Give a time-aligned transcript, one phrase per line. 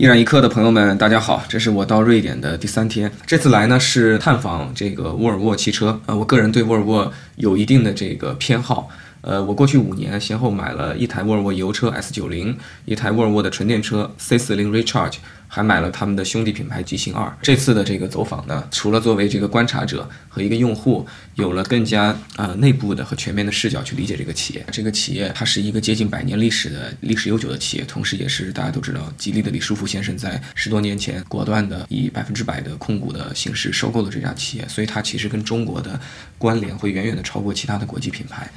[0.00, 3.12] 一然一刻的朋友们，大家好，这是我到瑞典的第三天。
[3.26, 6.00] 这次来呢是探访这个沃尔沃汽车。
[6.06, 8.88] 啊，我个人对沃尔沃有一定的这个偏好。
[9.22, 12.54] 呃，我过去五年先后买了一台沃尔沃油车 S90，
[12.84, 15.16] 一台沃尔沃的纯电车 C40 Recharge。
[15.52, 17.36] 还买了他们的兄弟品牌极星二。
[17.42, 21.04] 这次的这个走访呢，除了作为这个观察者和一个用户，
[21.34, 24.64] 有了更加呃内部的和全面的视角去理解这个企业。
[24.70, 35.98] 这个企业它是一个接近百年历史的历史悠久的企业，同时也是大家都知道，吉利的李书福先生在十多年前果断的以百分之百的控股的形式收购了这家企业，所以它其实跟中国的
[36.38, 38.48] 关联会远远的超过其他的国际品牌。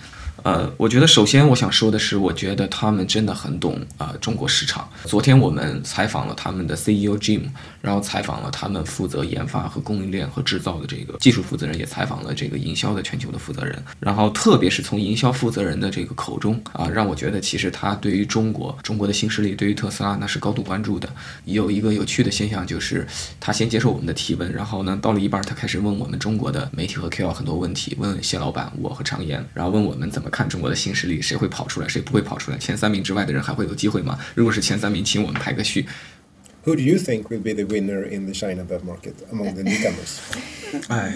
[0.41, 4.89] 呃，我觉得首先我想说的是，我觉得他们真的很懂啊中国市场。
[5.05, 7.43] 昨天我们采访了他们的 CEO Jim，
[7.83, 13.79] 然后采访了他们负责研发和供应链和制造的这个技术负责人，也采访了这个营销的全球的负责人。
[13.99, 21.07] 然后特别是从营销负责人的这个口中啊，让我觉得其实他对于中国、中国的新势力，对于特斯拉那是高度关注的。
[21.45, 23.07] 有一个有趣的现象就是，
[23.39, 30.29] 他先接受我们的提问，然后呢到了一半，他开始问我们中国的媒体和 KOL 很多问题，问谢老板、我和常言，然后问我们怎么。
[30.33, 32.57] 看中国的新势力，谁会跑出来，谁不会跑出来？
[32.57, 34.17] 前三名之外的人还会有机会吗？
[34.33, 35.85] 如果是前三名，请我们排个序。
[36.64, 40.18] Who do you think will be the winner in the China BEV market among the newcomers？
[40.88, 41.14] 哎，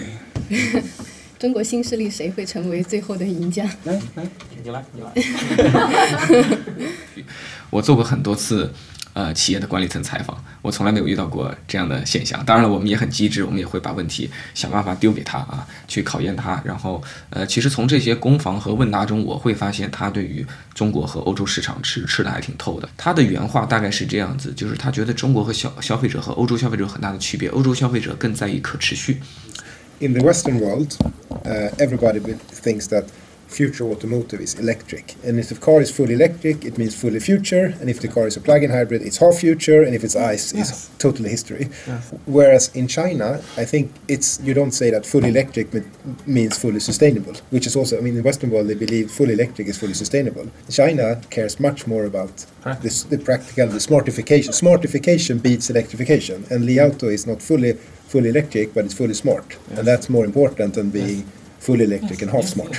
[1.37, 3.63] 中国新势力谁会成为最后的赢家？
[3.83, 4.27] 来来，
[4.63, 5.13] 你来你来。
[7.69, 8.71] 我做过很多次。
[9.18, 12.40] 呃，企业的管理层采访，我从来没有遇到过这样的现象。
[12.44, 16.62] 当然了，我们也很机智，我们也会把问题想办法丢给他啊，去考验他。
[16.64, 22.88] 然后，呃，其实从这些攻防和问答中，我会发现他对于中国和欧洲市场吃吃的还挺透的。
[22.96, 29.20] 他的原话大概是这样子，就是他觉得中国和消消费者和欧洲消费者有很大的区别，欧洲消费者更在意可持续。
[29.98, 30.92] In the Western world,
[31.78, 32.20] everybody
[32.62, 33.06] thinks that.
[33.48, 35.14] Future automotive is electric.
[35.24, 37.74] And if the car is fully electric, it means fully future.
[37.80, 39.82] And if the car is a plug-in hybrid, it's half future.
[39.82, 40.70] And if it's ICE, yes.
[40.70, 41.68] it's totally history.
[41.86, 42.14] Yes.
[42.26, 45.68] Whereas in China, I think it's you don't say that fully electric
[46.26, 49.32] means fully sustainable, which is also I mean in the Western world they believe fully
[49.32, 50.50] electric is fully sustainable.
[50.70, 52.46] China cares much more about
[52.82, 54.50] this, the practical, the smartification.
[54.50, 59.44] Smartification beats electrification, and Li Auto is not fully fully electric, but it's fully smart,
[59.50, 59.78] yes.
[59.78, 61.30] and that's more important than being
[61.68, 62.74] fully electric and half smart。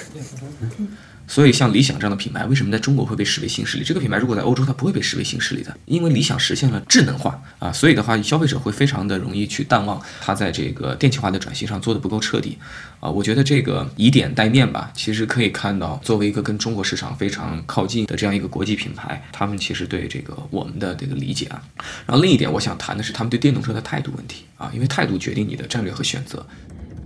[1.28, 3.84] 所以，像理想这样的品牌，为什么在中国会被视为新势力？
[3.84, 12.58] 这个品牌如果在欧洲，它不会被视为新势力的，因为理想实现了智能化啊，所以的话，消费者会非常的容易去淡忘它在这个电气化的转型上做的不够彻底
[13.00, 13.08] 啊。
[13.08, 21.62] 我觉得这个以点带面吧，其实可以看到，作为一个跟中国市场非常靠近的这样一个国际品牌，他们其实对这个我们的这个理解啊。
[22.08, 26.44] 然后另一点，我想谈的是他们对电动车的态度问题啊，因为态度决定你的战略和选择。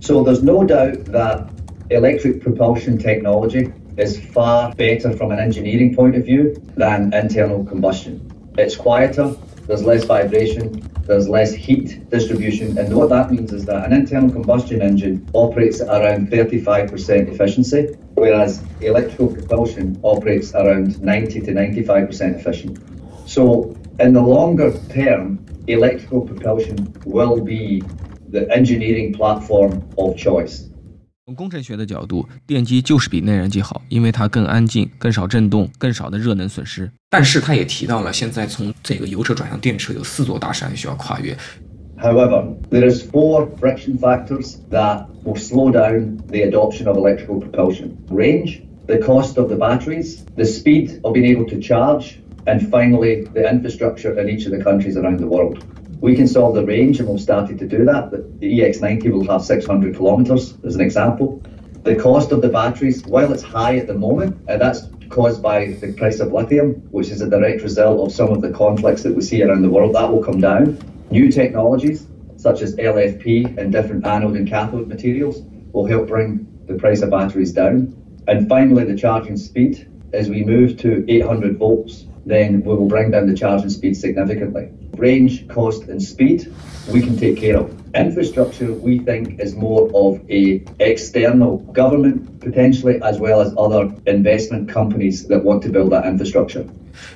[0.00, 1.44] So there's no doubt that
[1.90, 8.30] electric propulsion technology is far better from an engineering point of view than internal combustion.
[8.56, 9.34] It's quieter,
[9.66, 14.30] there's less vibration, there's less heat distribution, and what that means is that an internal
[14.30, 22.40] combustion engine operates at around 35% efficiency, whereas electrical propulsion operates around 90 to 95%
[22.40, 22.78] efficient.
[23.28, 27.82] So, in the longer term, electrical propulsion will be
[28.28, 30.68] the engineering platform of choice.
[31.25, 36.89] 从工程学的角度，电机就是比内燃机好，因为它更安静、更少震动、更少的热能损失。
[37.11, 41.37] 但是他也提到了，现在从这个油车转向电车有四座大山需要跨越。
[42.01, 48.61] However, there is four friction factors that will slow down the adoption of electrical propulsion: range,
[48.87, 52.15] the cost of the batteries, the speed of being able to charge,
[52.45, 55.63] and finally, the infrastructure in each of the countries around the world.
[56.04, 58.10] We can solve the range, and we've started to do that.
[58.10, 61.42] But The EX90 will have 600 kilometres, as an example.
[61.82, 65.78] The cost of the batteries, while it's high at the moment, uh, that's caused by
[65.80, 69.16] the price of lithium, which is a direct result of some of the conflicts that
[69.16, 70.76] we see around the world, that will come down.
[71.10, 72.06] New technologies,
[72.36, 75.40] such as LFP and different anode and cathode materials,
[75.72, 77.96] will help bring the price of batteries down.
[78.28, 79.90] And finally, the charging speed.
[80.12, 84.68] As we move to 800 volts, then we will bring down the charging speed significantly.
[84.96, 86.50] Range, cost, and speed
[86.92, 87.68] we can take care of.
[87.94, 94.68] Infrastructure we think is more of a external government potentially as well as other investment
[94.68, 96.64] companies that want to build that infrastructure.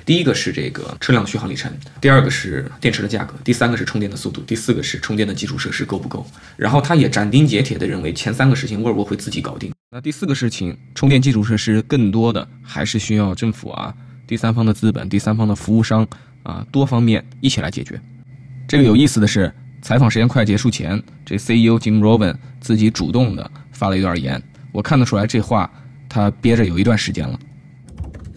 [0.05, 1.71] 第一个是这个车辆续航里程，
[2.01, 6.25] 第二个是电池的价格，第三个是充电的速度，第四个是充电的基础设施够不够。
[6.57, 9.71] 然后他也斩钉截铁地认为前三个事情沃尔沃会自己搞定。
[9.91, 13.93] 那第四个事情，充电基础设施更多的还是需要政府啊。
[14.29, 16.07] 第三方的资本、第三方的服务商
[16.43, 17.99] 啊，多方面一起来解决。
[18.67, 24.39] 这个有意思的是，采访时间快结束前，这 CEO Jim Rowan 自己主动的发了一段言，
[24.71, 25.67] 我看得出来这话
[26.07, 27.39] 他憋着有一段时间了。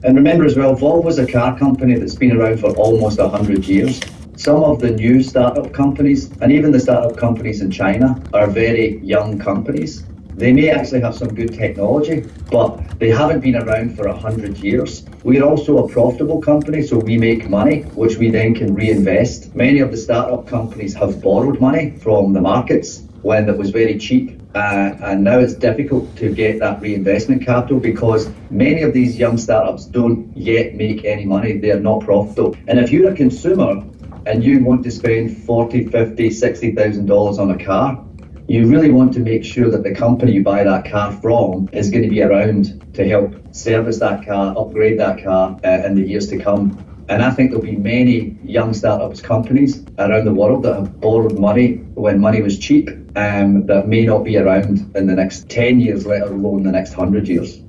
[0.03, 3.29] And remember as well, Volvo is a car company that's been around for almost a
[3.29, 4.01] hundred years.
[4.39, 8.99] Some of the new startup companies and even the startup companies in China are very
[9.05, 10.05] young companies.
[10.43, 14.59] They may actually have some good technology, but they haven't been around for a hundred
[14.59, 15.05] years.
[15.23, 19.55] We're also a profitable company, so we make money, which we then can reinvest.
[19.55, 23.97] Many of the startup companies have borrowed money from the markets when it was very
[24.01, 24.43] cheap.
[24.53, 29.39] Uh, and now it's difficult to get that reinvestment capital because many of these young
[29.39, 31.57] startups don't yet make any money.
[31.57, 32.57] They are not profitable.
[32.67, 33.85] And if you're a consumer
[34.27, 38.05] and you want to spend 40, 50, 60,000 dollars on a car,
[38.52, 41.90] you really want to make sure that the company you buy that car from is
[41.90, 46.02] going to be around to help service that car, upgrade that car uh, in the
[46.02, 46.78] years to come.
[47.10, 51.40] And I think there'll be many young startups companies around the world that have borrowed
[51.40, 55.80] money when money was cheap um, that may not be around in the next 10
[55.80, 57.62] years, let alone the next 100 years.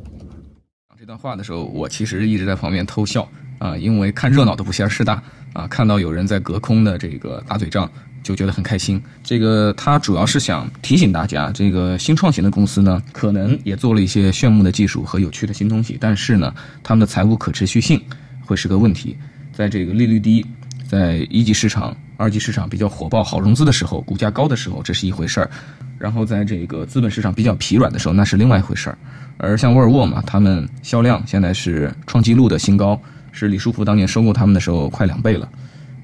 [0.98, 3.28] 这段话的时候，我其实一直在旁边偷笑
[3.58, 5.22] 啊，因为看热闹都不嫌事大
[5.54, 7.88] 啊，看到有人在隔空的这个打嘴仗，
[8.23, 8.99] 就觉得很开心。
[9.23, 18.01] 这个他主要是想提醒大家，这个新创型的公司呢，可能也做了一些炫目的技术和有趣的新东西，但是呢，他们的财务可持续性
[18.45, 19.15] 会是个问题。
[19.51, 20.43] 在这个利率低，
[20.87, 25.47] 在一级市场、二级市场比较火爆、好融资的时候，股价高的时候，这是一回事儿；
[25.99, 28.97] 然后在这个资本市场比较疲软的时候，那是另外一回事儿。
[29.37, 32.99] 而像沃尔沃嘛，他们销量现在是创纪录的新高，
[33.31, 35.47] 是李书福当年收购他们的时候快两倍了。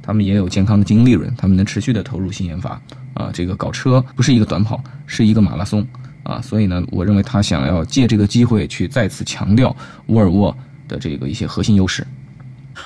[0.02, 2.82] 他们也有健康的经营利润，他们能持续的投入新研发
[3.14, 3.30] 啊。
[3.34, 5.86] 这个搞车不是一个短跑，是一个马拉松
[6.24, 6.42] 啊。
[6.42, 9.76] 所以呢，我认为他想要借这个机会去再次强调
[10.08, 10.56] 沃尔沃
[10.88, 12.06] 的这个一些核心优势。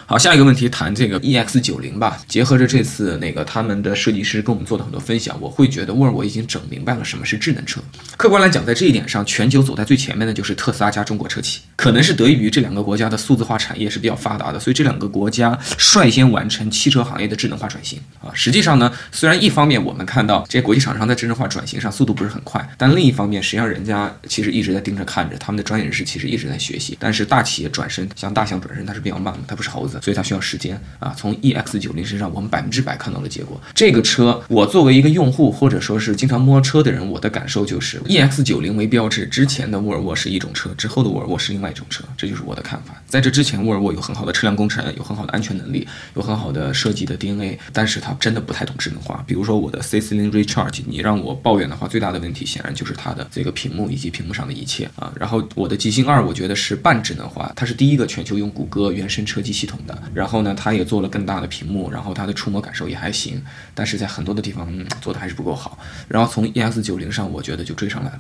[0.08, 2.18] 好，下一个问题谈这个 EX 九零吧。
[2.28, 7.80] 结合着这次那个他们的设计师跟我们做的很多分享，我会觉得沃尔沃已经整明白了什么是智能车。
[8.18, 11.62] 客观来讲，在这一点上，全球走在最前面的就是特斯拉加中国车企。
[11.84, 18.32] 可能是得益于这两个国家的数字化产业是比较发达的，所以这两个国家率先完成汽车行业的智能化转型啊。
[18.34, 26.98] 实际上呢，虽然一方面我们看到这些国际厂商在智能化转型上速度不是很快，但另一方面，实际上人家其实一直在盯着看着，他们的专业人士其实一直在学习。
[26.98, 30.00] 但是大企业转身，像大象转身，它是比较慢的，它不是猴子。
[30.02, 31.14] 所以它需要时间啊。
[31.18, 33.62] 从 EX 九零身上，我们百分之百看到了结果。
[33.76, 42.96] 这个车，我作为一个用户或者说是经常摸车的人，我的感受就是，EX 九零为标志之前的沃尔沃是一种车，之后的沃尔沃是另外一种车，这就是我的看法。
[43.08, 45.86] 在这之前，沃尔沃有很好的车辆工程，有很好的安全能力，
[46.16, 49.22] 有很好的设计的 DNA，但是它真的不太懂智能化。
[49.28, 55.12] 比如说我的 C 四零 Recharge，你让我抱怨的话，最大的问题显然就是它的这个屏幕以及屏幕上的一切啊。
[55.16, 60.02] 然后我的极星二，我觉得是半智能化，它是第一个全球用谷歌原生车机系统的。
[60.14, 63.42] 然后呢，它也做了更大的屏幕，然后它的触摸感受也还行，
[63.74, 64.72] 但是在很多的地方
[65.02, 65.80] 做的还是不够好。
[66.08, 68.20] 然后从 ES 九零上，我觉得就追上来了。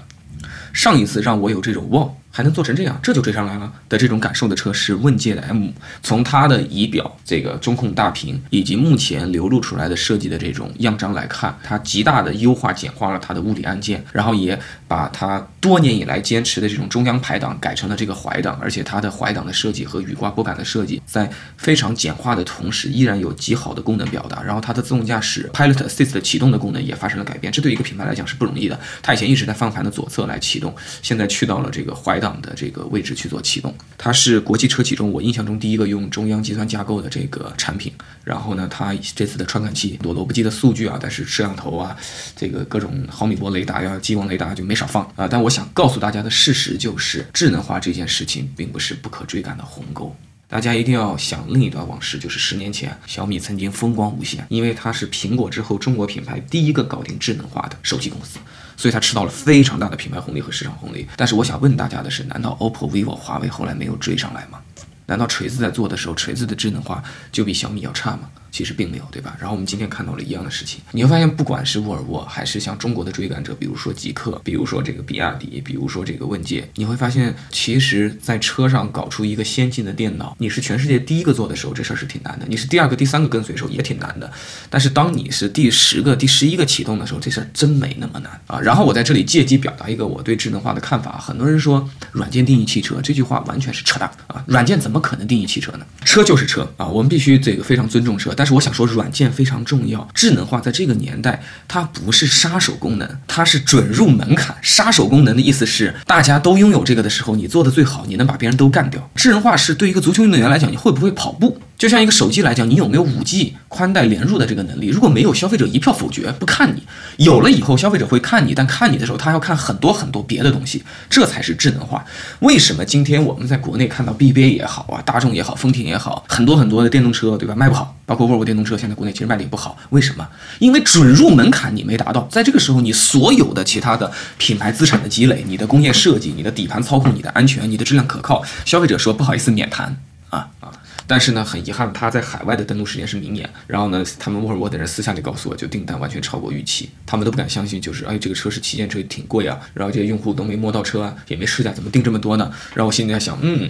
[0.73, 2.09] 上一次让我有这种哇。
[2.35, 5.69] 还能做成这样，这就追上来了的这种感受的车是问界的 M。
[6.01, 24.41] 从它的仪表、这个中控大屏以及目前流露出来的设计的这种样张来看，它极大的优化简化了它的物理按键，然后也把它多年以来坚持的这种中央排档改成了这个怀档，而且它的怀档的设计和雨刮拨杆的设计，在非常简化的同时，依然有极好的功能表达。
[24.41, 28.79] 然后它的自动驾驶 Pilot Assist 启动的功能也发生了改变，这对一个品牌来讲是不容易的。
[29.03, 32.22] 它以前一直在方向盘的左侧来启动，现在去到了这个怀。
[32.23, 37.93] 档的这个位置去做启动，它是国际车企中我印象中第一个用中央计算架构的这个产品。
[38.23, 41.95] 然后呢，它这次的传感器多罗不计的数据啊，但是摄像头啊，
[42.35, 45.27] 这个各种毫米波雷达呀、激光雷达就没少放啊。
[45.27, 50.15] 但我想告诉大家的事实就是，智能化这件事情并不是不可追赶的鸿沟。
[50.47, 58.37] 大家一定要想另一段往事，就是十年前小米曾经风光无限，因为它是苹果之后中国品牌第一个搞定智能化的手机公司。
[58.83, 61.07] 所以它吃到了非常大的品牌红利和市场红利。
[61.15, 64.59] 但是我想问大家的是，难道 OPPO、vivo、华为后来没有追上来吗？
[65.05, 68.29] 难道锤子在做的时候，锤子的智能化就比小米要差吗？
[68.51, 69.35] 其实并没有，对吧？
[69.39, 84.31] 然后我们今天看到了一样的事情，你会发现，不管是沃尔沃，还是像中国的追赶者，比如说极客，比如说这个比亚迪，比如说这个问界，你会发现，其实，在车上搞出一个先进的电脑，你是全世界第一个做的时候，这事儿是挺难的；你是第二个、第三个跟随的时候，也挺难的。
[84.69, 88.59] 但是，当你是第十个、第十一个启动的时候，这事儿真没那么难啊！
[88.59, 91.17] 然后我在这里借机表达一个我对智能化的看法。
[91.17, 94.43] 很多人说，软件定义汽车，这句话完全是扯淡啊！
[94.45, 95.85] 软件怎么怎么可能定义汽车呢？
[96.05, 96.85] 车就是车啊！
[96.85, 99.23] 我们必须这个非常尊重车，但是我想说，软件。
[99.33, 104.55] 非常重要，智能化在这个年代，它不是杀手功能，它是准入门槛。
[104.61, 109.09] 杀手功能的意思是，大家都拥有这个的时候，你做的最好，你能把别人都干掉。
[109.15, 111.59] 智能化是对一个足球运动员来讲，你会不会跑步？
[111.83, 114.87] 就像一个手机来讲，你有没有五 G 宽带连入的这个能力？
[114.87, 116.79] 如果没有，消费者一票否决，不看你；
[117.17, 122.05] 有了以后，消费者会看你，但看你的时候，他要看很多很多别的东西，这才是智能化。
[122.39, 127.53] 为什么今天我们在国内看到 BBA 也好啊，大众也好，丰田也好，很多很多的电动车，对吧？
[127.53, 129.77] 卖不好，包括沃尔沃电动车，现在国内其实卖的也不好。
[129.89, 130.25] 为什么？
[130.59, 139.97] 因为准入门槛你没达到，在这个时候，你所有的其他的品牌资产的积累、你的工业设计、你的底盘操控、你的安全、你的质量可靠，消费者说不好意思免谈
[140.29, 140.71] 啊啊。
[141.05, 143.49] 但是呢，很遗憾，它在海外的登陆时间是明年。
[143.67, 149.59] 然后呢，他们沃尔沃的人私下里告诉我，就订单完全超过预期，他们都不敢相信，就是哎，这个车是旗舰车，挺贵啊。
[149.73, 152.51] 然后这些用户都没摸到车啊，也没试驾，怎么订这么多呢？
[152.73, 153.69] 然后我心里在想，嗯。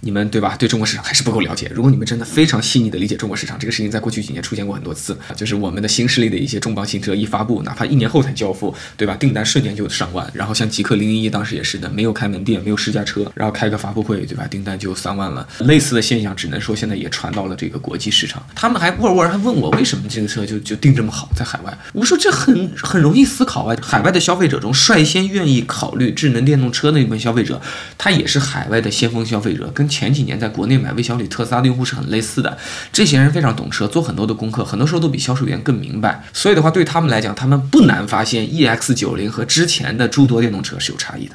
[0.00, 0.56] 你们对吧？
[0.56, 1.70] 对中国市场还是不够了解。
[1.74, 9.16] 如果你们真的非常细腻的理解中国市场，这个事情在过去几年出现过很多次，就是我们的新势力的一些重磅新车一发布，哪怕一年后才交付，对吧？
[9.16, 10.28] 订单瞬间就上万。
[10.32, 14.46] 然后像极客零零一当时也是的，没有开门店，没有试驾车，然后开个发布会，对吧？
[14.46, 15.46] 订单就三万了。
[15.60, 18.42] 类似的现象，只能说现在也传到了这个国际市场。
[18.54, 21.78] 他们还沃尔沃还问我为什么这个车就就定这么好，在海外。
[21.92, 23.76] 我说这很很容易思考啊。
[23.82, 27.60] 海外的消费者中，率先愿意考虑智能电动车的那部分消费者，
[27.96, 32.56] 他也是海外的先锋消费者，跟前几年在国内买魏小李、特斯拉的用户是很类似的。
[32.92, 36.22] 这些人非常懂车，做很多的功课，很多时候都比销售员更明白。
[36.32, 41.34] 所以的话，对他们来讲，他们不难发现 EX 九零和之前的诸多电动车是有差异的。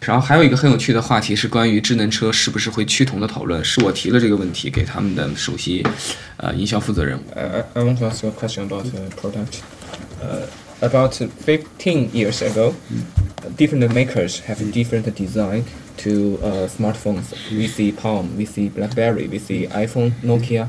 [0.00, 5.86] 然后还有一个很有趣的话题是关于智能车是不是会趋同的讨论，是我提了这个问题给他们的首席
[6.38, 7.16] 呃营销负责人。
[7.36, 9.60] Uh, I want to ask you a question about the product.
[10.20, 10.46] Uh,
[10.80, 11.12] about
[11.46, 12.74] fifteen years ago,
[13.56, 15.64] different makers have different design
[15.98, 17.32] to uh, smartphones.
[17.50, 20.68] We see Palm, we see BlackBerry, we see iPhone, Nokia,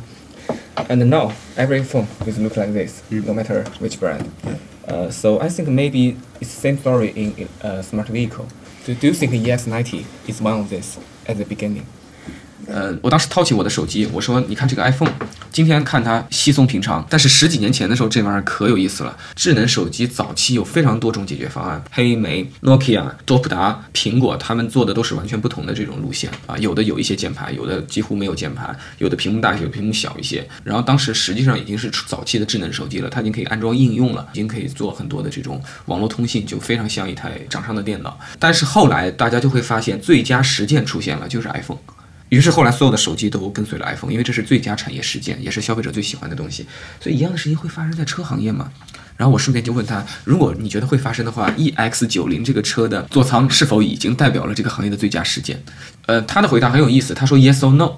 [0.89, 4.31] and now every phone will look like this, no matter which brand.
[4.87, 8.47] Uh, so I think maybe it's the same story in uh, smart vehicle.
[8.85, 11.85] Do, do you think EX90 is one of this at the beginning?
[12.67, 15.11] 呃，我当时掏起我的手机，我说：“你看这个 iPhone，
[15.51, 19.15] 今天看它稀松平常，但是十几年前的时候，这玩意儿可有意思了。
[19.35, 26.57] 智能手机早期有非常多种解决方案，黑莓、Nokia、多普达、苹果，他们做的都是完全不同的这种路线啊。
[26.57, 30.47] 有的有一些键盘，有的几乎没有键盘，有的屏幕大，有的屏幕小一些。
[30.63, 38.17] 然后当时实际上已经是早期的智能手机了，它已经可以安装应用了，已经可以做很多的这种网络通信，就非常像一台掌上的电脑。
[38.39, 41.77] 但是后来大家就会发现，最佳实践出现了，就是 iPhone。
[42.33, 46.65] 于是后来所有的手机都跟随了 iPhone，因为这是最佳产业实践，也是消费者最喜欢的东西。
[46.99, 48.71] 所以一样的事情会发生在车行业吗？
[49.15, 55.61] 然后我顺便就问他，如果你觉得会发生的话，EX 九零这个车的座舱是否已经代表了这个行业的最佳实践？
[56.07, 57.91] 呃，他的回答很有意思，他说 Yes or No。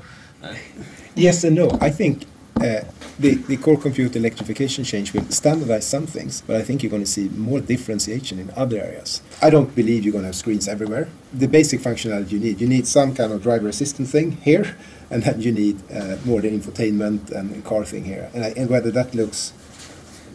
[1.15, 1.74] Yes or no.
[1.77, 2.18] I think
[2.56, 2.84] 呃
[3.19, 7.03] the, the core compute electrification change will standardize some things, but I think you're going
[7.03, 9.22] to see more differentiation in other areas.
[9.41, 11.07] I don't believe you're going to have screens everywhere.
[11.34, 14.75] The basic functionality you need, you need some kind of driver assistant thing here,
[15.10, 18.29] and then you need uh, more the infotainment and car thing here.
[18.34, 19.53] And, I, and whether that looks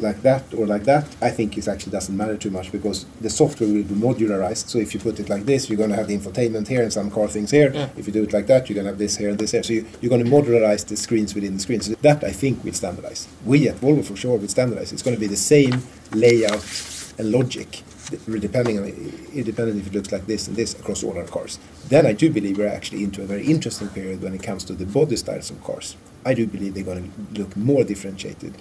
[0.03, 3.31] like that or like that, I think it actually doesn't matter too much because the
[3.31, 4.69] software will be modularized.
[4.69, 6.93] So if you put it like this, you're going to have the infotainment here and
[6.93, 7.73] some car things here.
[7.97, 9.63] If you do it like that, you're going to have this here and this here.
[9.63, 11.87] So you, you're going to modularize the screens within the screens.
[11.87, 13.29] So that I think will standardize.
[13.45, 14.93] We at Volvo for sure will standardize.
[14.93, 16.65] It's going to be the same layout
[17.19, 17.83] and logic.
[18.27, 18.87] Depending on
[19.35, 22.29] independent if it looks like this and this across all our cars, then I do
[22.29, 25.49] believe we're actually into a very interesting period when it comes to the body styles
[25.51, 25.97] of cars.
[26.27, 28.55] I do believe they're going to look more differentiated.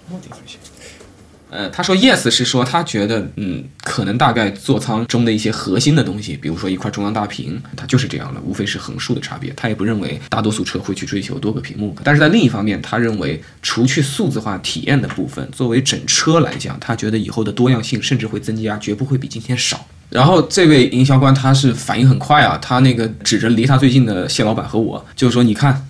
[1.50, 9.52] 呃，他说 yes 是说他觉得，嗯，可能大概座舱中的一些核心的东西，比如说一块中央大屏，它就是这样的，无非是横竖的差别。
[9.56, 11.96] 他也不认为大多数车会去追求多个屏幕。
[12.04, 19.86] 但是在另一方面，他认为除去数字化体验的部分，作为整车来讲，他觉得以后的多样性甚至会增加，绝不会比今天少。
[20.10, 25.88] 然后这位营销官他是反应很快啊，他那个指着离他最近的谢老板和我，就是说，你看，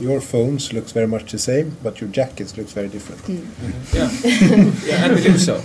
[0.00, 3.22] Your phones looks very much the same, but your jackets looks very different.
[3.22, 3.94] Mm.
[3.94, 5.62] Yeah, yeah, I believe so.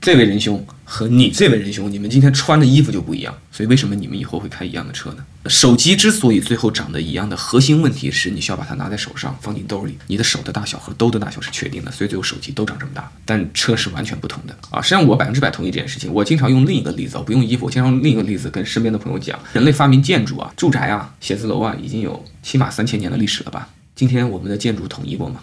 [0.00, 5.18] 这位仁兄和你这位仁兄，你们今天穿的衣服就不一样，所以为什么你们以后会开一样的车呢？
[5.46, 14.80] 手机之所以最后长得一样的核心问题是，你需要把它拿在手上，放进兜里，你的手的大小和兜的大小是确定的，所以最后手机都长这么大，但车是完全不同的啊！
[14.80, 16.10] 实际上我百分之百同意这件事情。
[16.10, 23.68] 我经常用另一个例子，我不用衣服，我经常用另一个例子跟身边的朋友讲，人类发明建筑啊、住宅啊、写字楼啊，已经有起码三千年的历史了吧？
[23.94, 25.42] 今天我们的建筑统一过吗？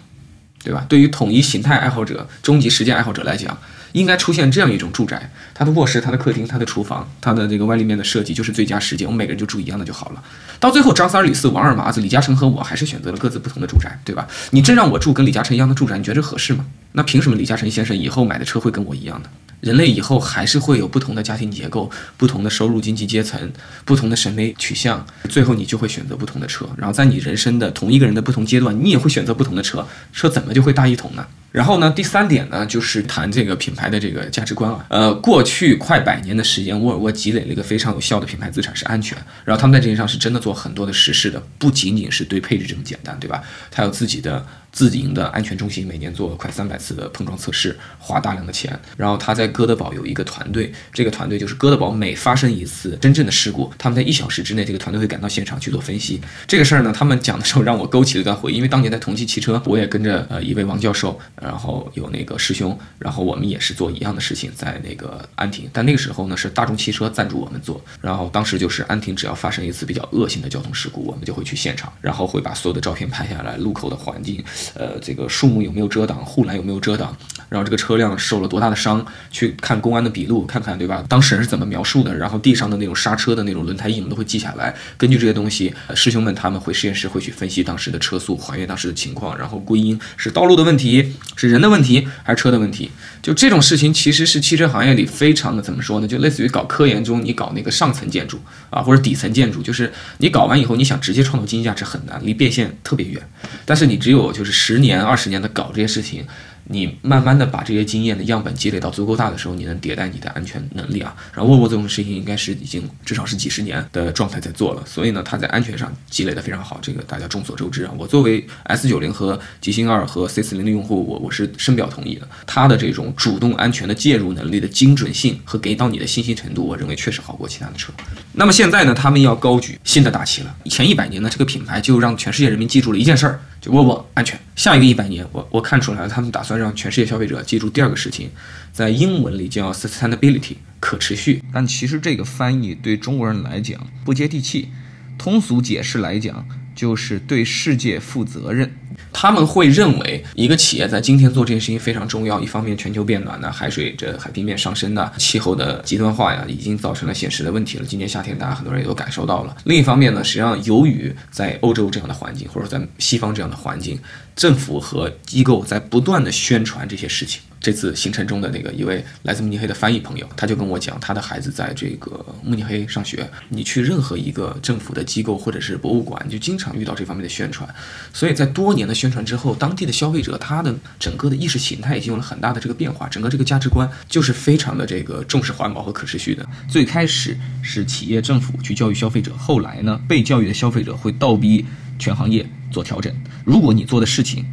[0.64, 0.84] 对吧？
[0.88, 3.56] 对于统一形态爱好者、终极实践爱好者来讲，
[3.92, 10.22] 应该出现这样一种住宅：它的卧室、它的客厅、它的厨房、它的这个外立面的设计就是最佳实践，我们每个人就住一样的就好了。
[10.60, 14.26] 到最后，张三、李四、王二麻子、李嘉诚和我还是选择了各自不同的住宅，对吧？
[14.50, 16.64] 你真让我住跟李嘉诚一样的住宅，你觉得合适吗？
[16.92, 19.28] 那凭什么李嘉诚先生以后买的车会跟我一样呢？
[19.60, 23.52] 人类以后还是会有不同的家庭结构、不同的收入经济阶层、
[23.84, 26.64] 不同的审美取向，最后你就会选择不同的车。
[26.76, 29.84] 然后在你人生的同一个人的不同阶段，你也会选择不同的车。
[30.12, 31.26] 车怎么就会大一统呢？
[31.50, 34.86] 然后呢，第三点呢，就是谈这个品牌的这个价值观啊。
[34.90, 39.18] 呃，过去快百年的时间，沃尔沃积累了一个非常有效的品牌资产是安全。
[39.44, 43.42] 然后他们在这件上是真的做很多的实事的，不仅仅是对配置这么简单，对吧？
[43.72, 44.46] 它有自己的。
[44.70, 48.78] 自营的安全中心每年做快三百次的碰撞测试，花大量的钱。
[48.96, 56.20] 然后他在哥德堡有一个团队，这个团队就是哥德堡每发生一次真正的事故，他们在一小时之内，这个团队会赶到现场去做分析。
[56.46, 65.68] 这个事儿呢，他们讲的时候让我勾起了一段回忆，因为当年在同济汽车，我也跟着呃一位王教授，然后有那个师兄，然后我们也是做一样的事情，在那个安亭。
[65.72, 67.82] 但那个时候呢，是大众汽车赞助我们做。
[68.00, 74.44] 然后当时就是安亭只要发生一次比较恶性的交通事故，我们就会去现场，然后会把所有的照片拍下来，路口的环境。
[74.74, 77.16] 呃，这个树木有没有遮挡，护栏有没有遮挡，
[77.48, 81.04] 然后这个车辆受了多大的伤，去看公安的笔录，看看对吧？
[81.08, 82.14] 当事人是怎么描述的？
[82.14, 84.74] 然后地上的那种刹车的那种轮胎印，我们都会记下来。
[84.96, 92.90] 根据这些东西，师兄们他们回实验室会去分析当时的车速，还原当时的情况，然后归因是道路的问题，是人的问题，还是车的问题？
[93.22, 96.06] 就这种事情，其实是汽车行业里非常的怎么说呢？
[96.06, 98.38] 就类似于搞科研中，你搞那个上层建筑
[98.70, 103.20] 啊，或者底层建筑，就是你搞完以后，你想直接创造经济价值很难，离变现特别远。
[103.64, 106.24] 但是你只有就是十年、二十年的搞这些事情。
[106.68, 111.14] 你慢慢的把这些经验的样本积累到足够大的时候，你能迭代你的安全能力啊。
[111.32, 117.92] 然后沃尔沃这种事情应该是已经至少是几十年的状态在做了，所以呢，它在安全上积累的非常好，这个大家众所周知啊。
[117.98, 122.28] 我作为 S 九零和极星二和 C 四零的用户，我我是深表同意的。
[122.46, 127.92] 它的这种主动安全的介入能力的精准性和给到你的信息程度，我认为确实好过其他的车。
[128.32, 130.54] 那么现在呢，他们要高举新的大旗了。
[130.66, 133.40] 前一百年呢，这个品牌就让全世界人民记住了一件事儿。
[133.60, 138.30] 就沃尔沃安全，下一个一百年，我我看出来了，他们打算让全世界消费者记住第二个事情，
[138.72, 144.68] 在英文里叫 sustainability 可持续，但其实这个翻译对中国人来讲不接地气，
[145.16, 148.70] 通俗解释来讲就是对世界负责任。
[149.12, 152.40] 他们会认为一个企业在今天做这件事情非常重要。
[152.40, 157.84] 一方面，全球变暖呢，海水这海平面上升呢，气候的极端化呀，已经造成了现实的问题了。
[157.84, 159.56] 今年夏天，大家很多人也都感受到了。
[159.64, 163.98] 另一方面呢，实际上由于在欧洲这样的环境，或者在西方这样的环境，
[164.38, 167.42] 政府和机构在不断的宣传这些事情。
[167.60, 173.28] 这次行程中的那个一位来自慕尼黑的翻译朋友，他就跟我讲，他的孩子在这个慕尼黑上学。
[173.48, 177.68] 你去任何一个政府的机构或者是博物馆，就经常遇到这方面的宣传。
[178.14, 186.46] 所以在多年的宣传之后，当地的消费者他的整个的意识形态已经有了很大的这个变化，整个这个价值观就是非常的这个重视环保和可持续的。
[186.70, 191.66] 最开始是企业政府去教育消费者，后来呢，被教育的消费者会倒逼
[191.98, 193.12] 全行业做调整。
[193.44, 194.44] 如果你做的事情，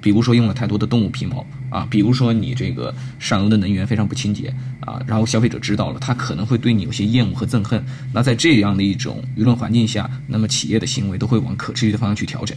[0.00, 7.84] 比如说用了太多的动物皮毛啊，比如说你这个上游的能源非常不清洁啊，然后消费者知道了，他可能会对你有些厌恶和憎恨。
[8.12, 12.56] 那在这样的一种舆论环境下，那么企业的行为都会往可持续的方向去调整。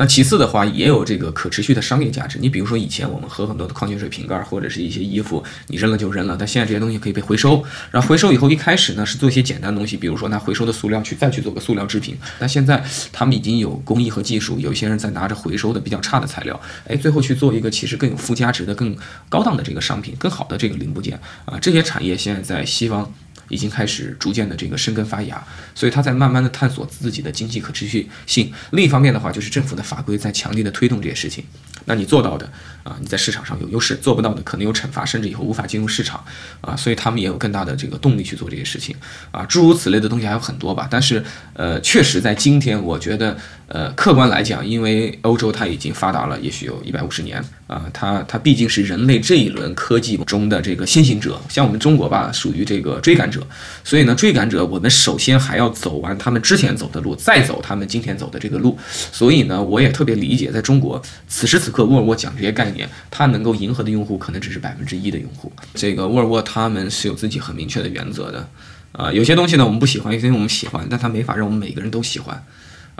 [0.00, 2.38] 那其次的话，也有这个可持续的商业价值。
[2.40, 7.62] 你比如说，以前我们喝很多的矿泉水瓶盖或者是一些衣服，你扔了就扔了，但现在这些东西可以被回收。
[7.90, 12.16] 然后回收以后，一开始呢是做一些简单的东西，比如说拿回收的塑料去再去做个塑料制品。
[12.38, 12.82] 那现在
[13.12, 16.58] 他们已经有工艺和技术，有一些人在拿着回收的比较差的材料，
[16.88, 18.96] 哎，最后去做一个其实更有附加值的、更
[19.28, 21.58] 高档的这个商品，更好的这个零部件啊。
[21.60, 23.12] 这些产业现在在西方。
[23.50, 28.50] 已经开始逐渐的这个生根发芽，所以他在慢慢的探索自己的经济可持续性。
[28.70, 31.44] 另一方面的话，就是政府的法规在强力的推动这些事情。
[31.84, 32.50] 那你做到的
[32.84, 36.24] 啊，你在市场上有优势；做不到的，可能有惩罚，甚至以后无法进入市场
[36.60, 36.76] 啊。
[36.76, 38.94] 所以他们也有更大的这个动力去做这些事情
[39.30, 39.44] 啊。
[39.46, 40.86] 诸如此类的东西还有很多吧。
[40.90, 43.36] 但是呃，确实在今天，我觉得
[43.72, 51.40] 呃，客观来讲，因为欧洲它已经发达了，也许有一百五十年啊，它它毕竟是人类这一轮科技中的这个先行者。
[51.48, 53.46] 像我们中国吧，属于这个追赶者。
[53.84, 58.76] 所以呢，追赶者，我们首先还要走完他们之前走的路，再走他们今天走的这个路。
[59.12, 65.52] 所以呢，我也特别理解，在中国此时此刻，沃尔沃讲这些概念，它能够迎合的用户可能只是百分之一的用户。
[65.74, 68.48] 这个沃尔沃他们是有自己很明确的原则的，
[68.90, 72.44] 啊，有些东西呢我们不喜欢，有些我们喜欢，但它没法让我们每个人都喜欢。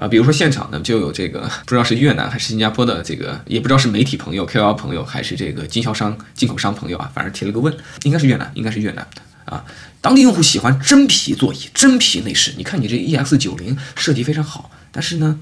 [0.01, 9.07] 啊，比如说现场呢就有这个不知道是越南还是新加坡的这个，也不知道是媒体朋友、KOL 朋友还是这个经销商、进口商朋友啊，反正提了个问，应该是越南，应该是越南。
[9.45, 9.63] 啊，
[10.01, 12.55] 当地用户喜欢真皮座椅、真皮内饰。
[12.57, 15.39] 你看你这 EX 九零设计非常好，但是呢，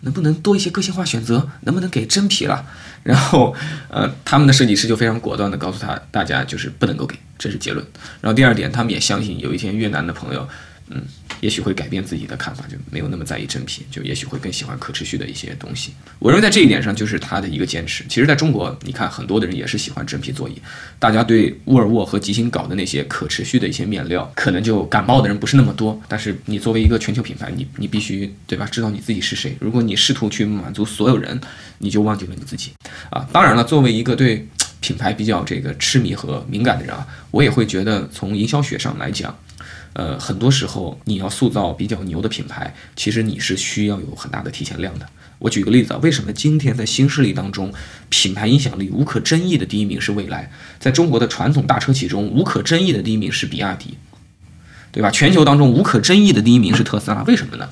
[0.00, 1.48] 能不能多一些个性化选择？
[1.62, 2.66] 能不能给真皮了？
[3.04, 3.54] 然后，
[3.88, 7.86] 呃，他们的设计师就非常果断的告诉他，大家就是不能够给，这是结论。
[8.20, 10.46] 然后第二点，他们也相信有一天越南的朋友，
[10.90, 11.02] 嗯。
[11.44, 15.92] 也许会改变自己的看法，就没有那么在意真皮，就也许会更喜欢可持续的一些东西。
[16.18, 18.02] 我认为在这一点上，就是他的一个坚持。
[18.08, 20.54] 其实，在中国，你看很多的人也是喜欢真皮座椅，
[20.98, 26.00] 大家对沃尔沃和吉星搞的那些可持续的一些面料，可能就感冒的人不是那么多。
[26.08, 28.66] 但是，你作为一个全球品牌，你你必须对吧？
[28.72, 29.54] 知道你自己是谁。
[29.60, 31.38] 如果你试图去满足所有人，
[31.76, 32.72] 你就忘记了你自己
[33.10, 33.28] 啊。
[33.30, 34.48] 当然了，作为一个对
[34.80, 39.36] 品牌比较这个痴迷和敏感的人啊，我也会觉得从营销学上来讲，
[39.94, 45.06] 呃，很多时候你要塑造比较牛的品牌，其实你是需要有很大的提前量的。
[45.38, 47.72] 我举个例子啊，为什么今天在新势力当中，
[48.08, 50.50] 品牌影响力无可争议的第一名是蔚来？
[50.78, 53.96] 在中国的传统大车企中，无可争议的第一名是比亚迪，
[54.90, 55.10] 对吧？
[55.10, 57.68] 全球当中无可争议的第一名是特斯拉，为什么呢？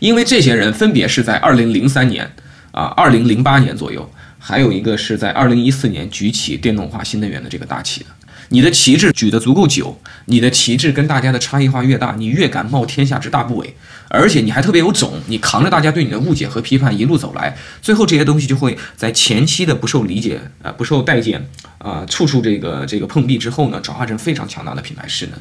[0.00, 2.32] 因为这些人分别是在二零零三年
[2.72, 8.06] 啊，二零零八年左右，还有一个是在二零一四年举起电动化新能源的这个大旗的。
[8.50, 13.70] 你的旗帜举得足够久，你的旗帜跟大家的差异化越大，你越敢冒天下之大不韪，
[14.08, 21.46] 而且你还特别有种，你扛着大家对你的误解和批判一路走来，最后这些东西就会在前期的不受理解啊、不受待见
[21.78, 25.34] 啊、处处这个这个碰壁之后呢，转化成非常强大的品牌势能。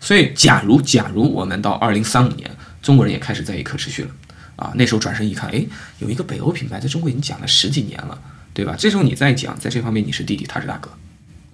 [0.00, 2.50] 所以，假如假如我们到二零三五年，
[2.82, 4.10] 中国人也开始在意可持续了
[4.56, 5.64] 啊，那时候转身一看，哎，
[5.98, 8.16] 有一个北欧品牌在中国已经讲了十几年了，
[8.52, 8.76] 对吧？
[8.78, 10.90] 这时候你再讲，在这方面你是弟弟，他是大哥。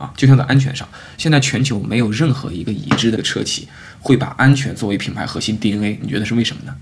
[0.00, 3.68] 啊，就像在安全上，现在全球没有任何一个已知的车企
[4.00, 6.74] 会把安全作为品牌核心 DNA，你觉得是为什么呢？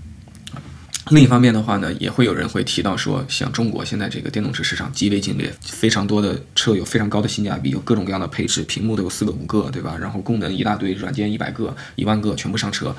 [1.09, 9.97] 另一方面的话呢，也会有人会提到说，像中国现在这个电动车市场极为激烈，非常多的车有非常高的性价比，有各种各样的配置，屏幕都有四个五个，对吧？
[9.99, 12.95] 然后功能一大堆，软件一百个、一万个全部上车。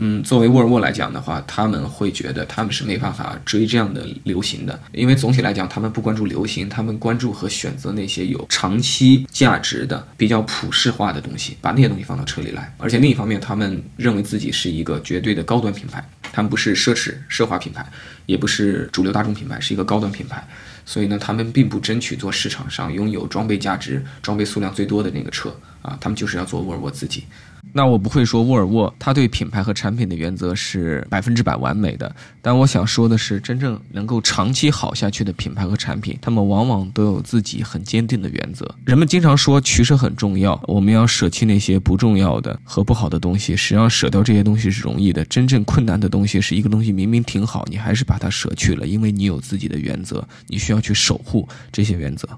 [0.00, 12.72] 嗯，作为沃尔沃来讲的话，他们会觉得他们是没办法追这样的流行的，因为总体来讲，他们不关注流行，他们关注和选择那些有长期价值的、比较普世化的东西，把那些东西放到车里来。
[12.78, 17.84] 而且另一方面，他们认为自己是一个绝对的高端品牌，他们不是奢侈奢华品牌，
[18.26, 20.46] 也不是主流大众品牌，是一个高端品牌。
[20.86, 27.24] 所以呢，他们并不争取做市场上拥有装备价值、装备数量最多的那个车啊，他们就是要做沃尔沃自己。
[27.72, 38.68] 那我不会说沃尔沃它对品牌和产品的原则是百分之百完美的，但我想说的是，真正能够长期好下去的品牌和产品，他们往往都有自己很坚定的原则。
[38.84, 43.56] 人们经常说取舍很重要，我们要舍弃那些不重要的和不好的东西。
[43.56, 52.28] 实际上，舍掉这些东西是容易的，真正困难的东西是一个东西明明挺好，你还是把它舍去了，因为你有自己的原则，你需要去守护这些原则。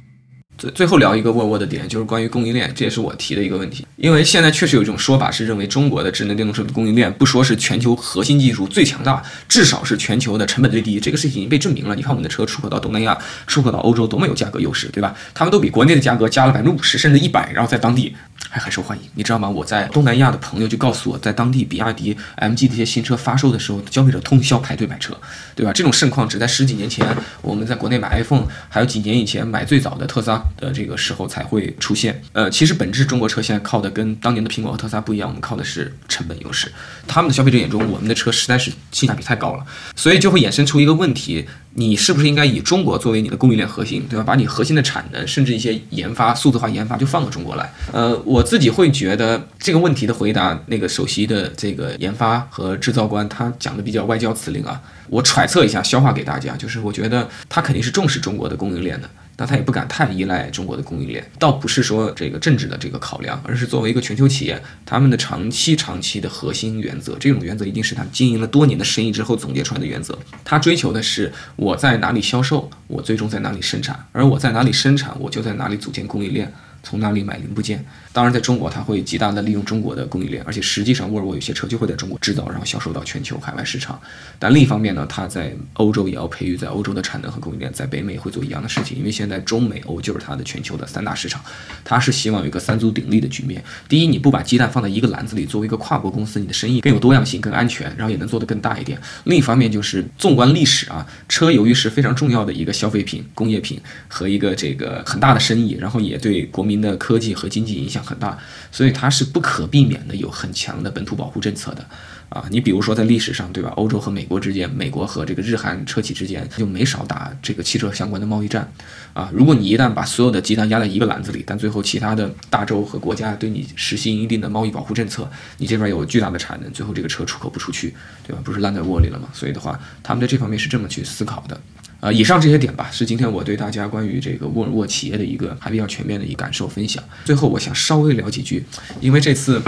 [0.61, 3.87] 最最后聊一个沃尔沃的点，就是关于供应链，这也是我提的一个问题。
[3.97, 11.01] 因为现在确实有一种说法是认为中国的智能电动车的供应链，不说是全球核心技术最强大，至少是全球的成本最低。
[11.01, 11.95] 这个事情已经被证明了。
[11.95, 15.17] 你看我们的车出口到东南亚、出口到欧洲多么有价格优势，对吧？
[15.33, 18.15] 他们都比国内的价格加了百分之五十甚至一百，然后在当地
[18.51, 19.05] 还很受欢迎。
[19.15, 19.49] 你知道吗？
[19.49, 25.17] 我在东南亚的朋友就告诉我，在当地比亚迪、MG 这些新车发售的时候，消费者通宵排队买车，
[25.55, 25.73] 对吧？
[25.73, 27.07] 这种盛况只在十几年前
[27.41, 32.23] 我们在国内买 iPhone，还有几年以前买最早的特斯拉的这个时候才会出现。
[32.33, 36.71] 呃，其实本质中国车现在靠的跟当年的苹果和特斯拉不一样，我们靠的是成本优势。
[37.07, 39.65] 他们的消费者眼中，我们的车实在是性价比太高了，
[39.97, 44.25] 所以就会衍生出一个问题：你是不是应该以中国作为你的供应链核心，对吧？
[44.25, 47.73] 把你核心的产能，甚至一些研发、数字化研发就放到中国来？
[47.93, 54.81] 呃，我自己会觉得这个问题的回答，那个首席的这个研发和制造官他讲的比较外交辞令啊。
[55.09, 59.11] 我揣测一下，消化给大家，就是我觉得他肯定是重视中国的供应链的，
[59.41, 61.27] 那他也不敢太依赖中国的供应链。
[61.39, 70.19] 倒不是说这个政治的这个考量，而是作为一个全球企业，他们的长期、长期的核心原则，这种原则一定是他经营了多年的生意之后总结出来的原则。
[70.45, 76.53] 他追求的是我在哪里销售，我最终在哪里生产，而我在哪里生产，我就在哪里组建供应链。
[76.83, 77.85] 从哪里买零部件？
[78.13, 84.01] 当然，在中国，它会极大的利用中国的供应链，而且实际上，沃尔沃有些车就会在中国制造，然后销售到全球海外市场。
[84.37, 91.41] 但另一方面呢，它在欧洲也要培育在欧洲的产能和供应链，在北美会做一样的事情，因为现在中美欧就是它的全球的三大市场，
[91.85, 93.63] 它是希望有一个三足鼎立的局面。
[93.89, 99.01] 第一，你不把鸡蛋放在一个篮子里，作为一个跨国公司，你的生意更有多样性、更安全，然后也能做得更大一点。
[99.25, 108.39] 另一方面，就是纵观历史啊，车由于是非常重要的一个消费品、工业品和一个这个很大的生意，然后也对国民的科技和经济影响很大，
[108.71, 111.87] 所以它是不可避免的有很强的本土保护政策的
[112.29, 112.45] 啊。
[112.51, 113.71] 你比如说在历史上，对吧？
[113.77, 118.71] 欧洲和美国之间，美国和这个日韩车企之间就没少打这个汽车相关的贸易战
[119.13, 119.31] 啊。
[119.33, 127.95] 如果你一旦把所有的鸡蛋压在一个篮子里，但最后其他的大洲和国家对你实行一定的贸易保护政策，你这边有巨大的产能，最后这个车出口不出去，
[128.27, 128.41] 对吧？
[128.45, 129.29] 不是烂在窝里了吗？
[129.33, 131.61] 所以的话，他们在这方面是这么去思考的。
[132.01, 137.03] 呃，以上这些点吧，是今天我对大家关于这个沃尔沃企业的一个还比较全面的一个感受分享。
[137.25, 138.65] 最后，我想稍微聊几句，
[139.01, 139.61] 因为这次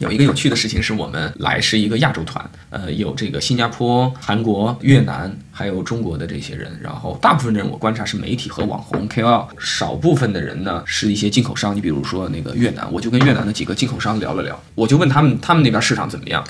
[0.00, 6.74] 有一个有趣的事情是我们来是一个亚洲团，呃，有这个新加坡、韩国、越南，还有中国的这些人。
[6.82, 11.76] 然后大部分人我观察是媒体和网红 KOL，少部分的人呢是一些进口商。
[11.76, 16.42] 你比如说那个越南，我就跟越南的几个进口商聊了聊，我就问他们他们那边市场怎么样。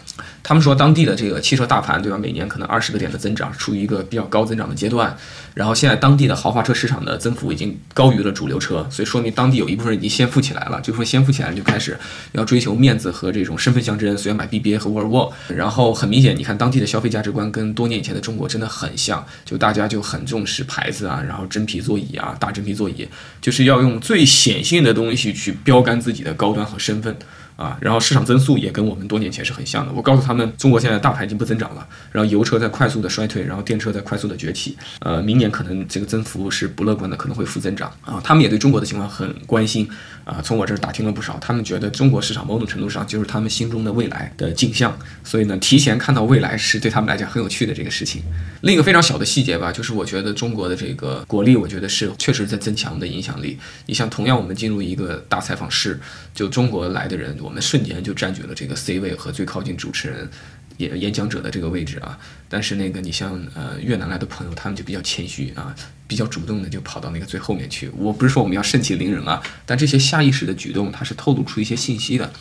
[0.45, 2.17] 他们说当地的这个汽车大盘，对吧？
[2.17, 5.17] 每年可能二十个点的增长，处于一个比较高增长的阶段。
[5.55, 10.81] 然后现在当地的豪华车市场的增幅已经高于了主流车，所以说明当地有一部分人已经先富起来了。
[10.81, 11.99] 就说先富起来就开始
[12.33, 15.33] 要追求面子和这种身份象征，所以买 BBA 和沃尔沃。
[15.49, 23.09] 然后很明显，你看当地的消费价值观跟多年以前的中国真的很像，就大家就很重视牌子啊，然后真皮座椅啊，大真皮座椅，
[23.41, 27.17] 就是要用最显性的东西去标杆自己的高端和身份。
[27.61, 29.93] 啊，然后市场增速也跟我们多年前是很像的。
[29.93, 34.79] 我告诉他们，中国现在大盘已经不增长了，然后油车在快速的衰退，然后电车在快速的崛起。
[35.01, 38.19] 呃，明年可能这个增幅是不乐观的，可能会负增长啊。
[38.25, 39.87] 他们也对中国的情况很关心
[40.25, 41.39] 啊，从我这儿打听了不少。
[41.39, 48.23] 他们觉得中国市场某种程度上就是他们心中的未来的镜像，所以呢，提前看到未来是对他们来讲很有趣的这个事情。
[48.63, 53.59] 另一个非常小的细节吧，就是我觉得中国的这个国力，我觉得是确实在增强的影响力。
[53.85, 56.01] 你像同样我们进入一个大采访室，
[56.33, 60.31] 就中国来的人，我们瞬间就占据了这个 C 位和最靠近主持人
[60.77, 62.17] 演演讲者的这个位置啊。
[62.49, 65.75] 但是那个你像呃越南来的朋友，他们就比较谦虚啊，
[66.07, 67.91] 比较主动的就跑到那个最后面去。
[67.97, 72.33] 我不是说我们要盛气凌人啊，但这些下意识的举动，它是透露出一些信息的。